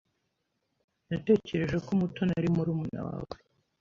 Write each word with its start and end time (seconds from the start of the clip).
Natekereje 1.07 1.77
ko 1.85 1.91
Mutoni 1.99 2.31
ari 2.39 2.49
murumuna 2.55 2.99
wawe. 3.07 3.35